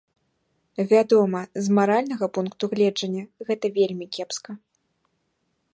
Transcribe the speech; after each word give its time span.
Вядома, 0.93 1.41
з 1.65 1.75
маральнага 1.79 2.25
пункту 2.39 2.63
гледжання 2.73 3.23
гэта 3.49 3.65
вельмі 3.79 4.05
кепска. 4.17 4.51